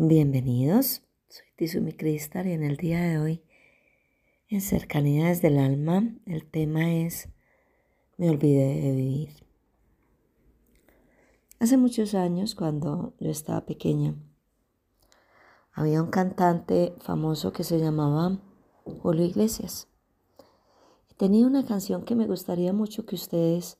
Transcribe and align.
Bienvenidos, 0.00 1.02
soy 1.28 1.46
Tizumi 1.56 1.92
Cristal 1.92 2.46
y 2.46 2.52
en 2.52 2.62
el 2.62 2.76
día 2.76 3.00
de 3.00 3.18
hoy, 3.18 3.42
en 4.48 4.60
Cercanías 4.60 5.42
del 5.42 5.58
Alma, 5.58 6.04
el 6.24 6.48
tema 6.48 6.94
es 6.94 7.28
Me 8.16 8.30
olvidé 8.30 8.80
de 8.80 8.92
vivir. 8.92 9.30
Hace 11.58 11.76
muchos 11.76 12.14
años, 12.14 12.54
cuando 12.54 13.14
yo 13.18 13.28
estaba 13.28 13.66
pequeña, 13.66 14.14
había 15.72 16.00
un 16.00 16.10
cantante 16.10 16.94
famoso 17.00 17.52
que 17.52 17.64
se 17.64 17.80
llamaba 17.80 18.38
Julio 18.84 19.24
Iglesias. 19.24 19.88
Tenía 21.16 21.44
una 21.44 21.66
canción 21.66 22.04
que 22.04 22.14
me 22.14 22.28
gustaría 22.28 22.72
mucho 22.72 23.04
que 23.04 23.16
ustedes, 23.16 23.78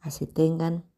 así 0.00 0.26
tengan 0.26 0.89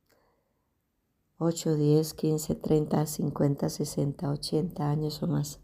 8, 1.45 1.75
10, 1.75 2.15
15, 2.15 2.55
30, 2.55 3.05
50, 3.05 3.69
60, 3.69 4.31
80 4.31 4.89
años 4.89 5.21
o 5.25 5.27
más. 5.27 5.59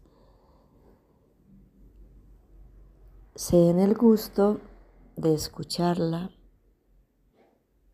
Se 3.35 3.55
den 3.55 3.79
el 3.79 3.95
gusto 3.95 4.59
de 5.15 5.33
escucharla, 5.33 6.31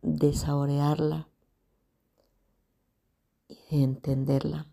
de 0.02 0.34
saborearla 0.34 1.30
y 3.48 3.58
de 3.70 3.84
entenderla. 3.84 4.68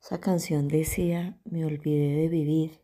Esa 0.00 0.20
canción 0.20 0.68
decía, 0.68 1.40
me 1.44 1.64
olvidé 1.64 2.14
de 2.14 2.28
vivir. 2.28 2.80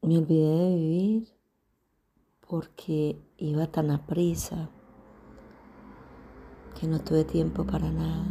Me 0.00 0.18
olvidé 0.18 0.58
de 0.58 0.76
vivir 0.76 1.28
porque 2.48 3.20
iba 3.36 3.66
tan 3.66 3.90
a 3.90 4.06
prisa 4.06 4.70
que 6.78 6.86
no 6.86 7.00
tuve 7.00 7.24
tiempo 7.24 7.64
para 7.64 7.90
nada. 7.90 8.24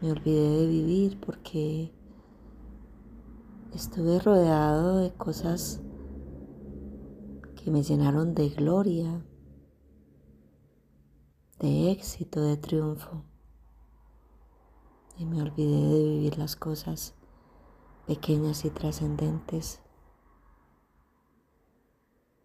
Me 0.00 0.12
olvidé 0.12 0.60
de 0.60 0.66
vivir 0.66 1.20
porque 1.20 1.92
estuve 3.72 4.18
rodeado 4.20 4.98
de 4.98 5.12
cosas 5.14 5.80
que 7.56 7.70
me 7.70 7.82
llenaron 7.82 8.34
de 8.34 8.50
gloria, 8.50 9.24
de 11.58 11.90
éxito, 11.90 12.40
de 12.40 12.56
triunfo. 12.56 13.24
Y 15.18 15.24
me 15.24 15.42
olvidé 15.42 15.88
de 15.88 16.02
vivir 16.04 16.38
las 16.38 16.56
cosas 16.56 17.14
pequeñas 18.06 18.64
y 18.64 18.70
trascendentes, 18.70 19.80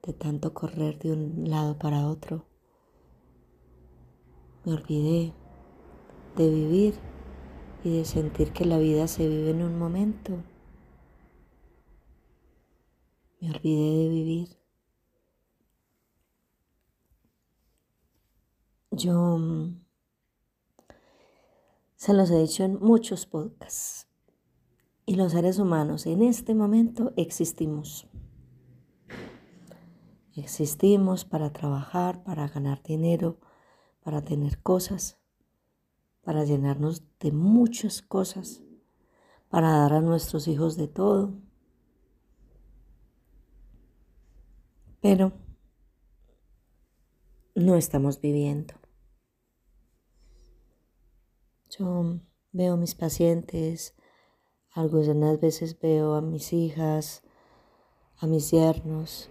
de 0.03 0.13
tanto 0.13 0.53
correr 0.53 0.97
de 0.99 1.11
un 1.11 1.49
lado 1.49 1.77
para 1.77 2.07
otro. 2.07 2.50
Me 4.63 4.73
olvidé 4.73 5.33
de 6.35 6.49
vivir 6.49 6.93
y 7.83 7.97
de 7.97 8.05
sentir 8.05 8.53
que 8.53 8.65
la 8.65 8.77
vida 8.77 9.07
se 9.07 9.27
vive 9.27 9.49
en 9.49 9.63
un 9.63 9.79
momento. 9.79 10.43
Me 13.39 13.49
olvidé 13.49 14.03
de 14.03 14.09
vivir. 14.09 14.49
Yo 18.91 19.37
mm, 19.39 19.81
se 21.95 22.13
los 22.13 22.29
he 22.29 22.37
dicho 22.37 22.63
en 22.63 22.79
muchos 22.79 23.25
podcasts. 23.25 24.07
Y 25.07 25.15
los 25.15 25.31
seres 25.31 25.57
humanos 25.57 26.05
en 26.05 26.21
este 26.21 26.53
momento 26.53 27.13
existimos. 27.17 28.07
Existimos 30.35 31.25
para 31.25 31.51
trabajar, 31.51 32.23
para 32.23 32.47
ganar 32.47 32.83
dinero, 32.83 33.39
para 34.03 34.23
tener 34.23 34.61
cosas, 34.61 35.19
para 36.21 36.43
llenarnos 36.43 37.03
de 37.19 37.31
muchas 37.31 38.01
cosas, 38.01 38.61
para 39.49 39.69
dar 39.69 39.93
a 39.93 40.01
nuestros 40.01 40.47
hijos 40.47 40.77
de 40.77 40.87
todo. 40.87 41.33
Pero 45.01 45.33
no 47.55 47.75
estamos 47.75 48.21
viviendo. 48.21 48.73
Yo 51.69 52.19
veo 52.51 52.73
a 52.73 52.77
mis 52.77 52.95
pacientes, 52.95 53.95
algunas 54.71 55.39
veces 55.39 55.79
veo 55.79 56.15
a 56.15 56.21
mis 56.21 56.53
hijas, 56.53 57.23
a 58.17 58.27
mis 58.27 58.51
yernos, 58.51 59.29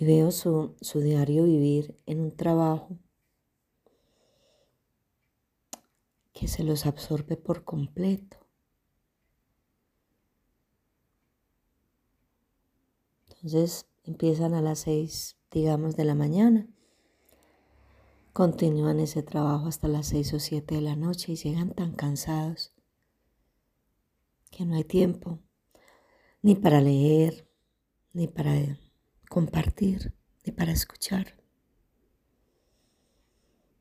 y 0.00 0.06
veo 0.06 0.30
su, 0.30 0.76
su 0.80 1.00
diario 1.00 1.44
vivir 1.44 1.94
en 2.06 2.20
un 2.20 2.34
trabajo 2.34 2.98
que 6.32 6.48
se 6.48 6.64
los 6.64 6.86
absorbe 6.86 7.36
por 7.36 7.64
completo. 7.64 8.38
Entonces 13.28 13.88
empiezan 14.04 14.54
a 14.54 14.62
las 14.62 14.78
seis, 14.78 15.36
digamos, 15.50 15.96
de 15.96 16.06
la 16.06 16.14
mañana, 16.14 16.66
continúan 18.32 19.00
ese 19.00 19.22
trabajo 19.22 19.66
hasta 19.66 19.86
las 19.86 20.06
seis 20.06 20.32
o 20.32 20.40
siete 20.40 20.76
de 20.76 20.80
la 20.80 20.96
noche 20.96 21.32
y 21.32 21.36
llegan 21.36 21.74
tan 21.74 21.92
cansados 21.92 22.72
que 24.50 24.64
no 24.64 24.76
hay 24.76 24.84
tiempo 24.84 25.40
ni 26.40 26.54
para 26.54 26.80
leer, 26.80 27.46
ni 28.14 28.28
para 28.28 28.56
compartir, 29.30 30.12
ni 30.44 30.50
para 30.50 30.72
escuchar, 30.72 31.36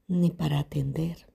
ni 0.08 0.30
para 0.30 0.60
atender. 0.60 1.28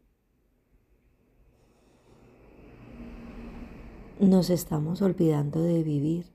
Nos 4.21 4.51
estamos 4.51 5.03
olvidando 5.03 5.61
de 5.61 5.83
vivir. 5.83 6.33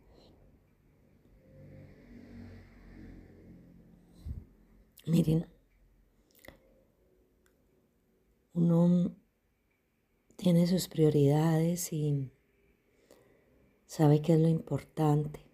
Miren, 5.06 5.48
uno 8.52 9.16
tiene 10.36 10.68
sus 10.68 10.90
prioridades 10.90 11.94
y 11.94 12.30
sabe 13.86 14.22
qué 14.22 14.34
es 14.34 14.40
lo 14.42 14.50
importante. 14.50 15.49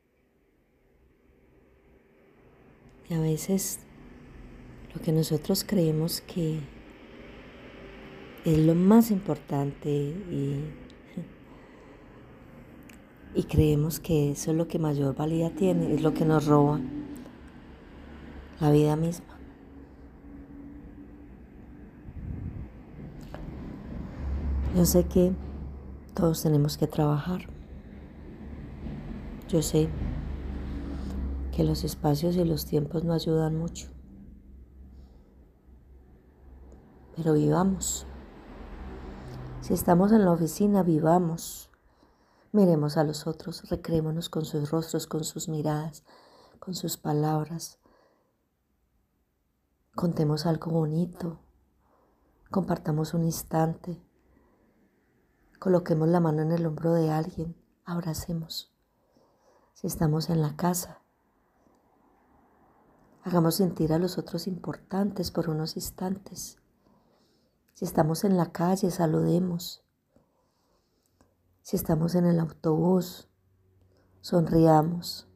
Y 3.10 3.14
a 3.14 3.20
veces 3.20 3.80
lo 4.94 5.02
que 5.02 5.12
nosotros 5.12 5.64
creemos 5.64 6.22
que 6.22 6.60
es 8.46 8.58
lo 8.58 8.76
más 8.76 9.12
importante 9.12 9.90
y, 9.90 10.64
y 13.34 13.44
creemos 13.44 14.00
que 14.00 14.32
eso 14.32 14.52
es 14.52 14.58
lo 14.58 14.68
que 14.68 14.80
mayor 14.80 15.16
valía 15.16 15.54
tiene, 15.54 15.94
es 15.94 16.02
lo 16.02 16.14
que 16.14 16.26
nos 16.26 16.46
roba 16.46 16.80
la 18.60 18.72
vida 18.72 18.96
misma. 18.96 19.36
Yo 24.76 24.86
sé 24.86 25.06
que 25.06 25.32
todos 26.14 26.44
tenemos 26.44 26.78
que 26.78 26.88
trabajar. 26.88 27.48
Yo 29.48 29.62
sé 29.62 29.90
que 31.56 31.64
los 31.64 31.86
espacios 31.86 32.36
y 32.36 32.44
los 32.44 32.66
tiempos 32.66 33.06
no 33.06 33.14
ayudan 33.14 33.56
mucho. 33.56 33.88
Pero 37.16 37.32
vivamos. 37.32 38.06
Si 39.62 39.74
estamos 39.74 40.12
en 40.12 40.26
la 40.26 40.34
oficina, 40.34 40.84
vivamos. 40.84 41.72
Miremos 42.52 42.98
a 42.98 43.06
los 43.06 43.26
otros, 43.26 43.70
recrémonos 43.70 44.28
con 44.28 44.44
sus 44.44 44.70
rostros, 44.70 45.08
con 45.08 45.24
sus 45.24 45.48
miradas, 45.48 46.04
con 46.60 46.76
sus 46.76 46.98
palabras. 46.98 47.80
Contemos 49.96 50.46
algo 50.46 50.72
bonito. 50.72 51.40
Compartamos 52.52 53.14
un 53.14 53.24
instante. 53.24 54.02
Coloquemos 55.58 56.10
la 56.10 56.20
mano 56.20 56.42
en 56.42 56.52
el 56.52 56.66
hombro 56.66 56.94
de 56.94 57.12
alguien. 57.12 57.56
Abracemos. 57.86 58.76
Si 59.74 59.88
estamos 59.88 60.30
en 60.30 60.42
la 60.42 60.58
casa, 60.58 61.05
Hagamos 63.26 63.56
sentir 63.56 63.92
a 63.92 63.98
los 63.98 64.20
otros 64.20 64.46
importantes 64.46 65.32
por 65.32 65.50
unos 65.50 65.78
instantes. 65.78 66.60
Si 67.74 67.84
estamos 67.84 68.24
en 68.24 68.38
la 68.38 68.52
calle, 68.52 68.92
saludemos. 68.92 69.84
Si 71.64 71.76
estamos 71.76 72.14
en 72.14 72.28
el 72.28 72.40
autobús, 72.40 73.28
sonriamos. 74.22 75.28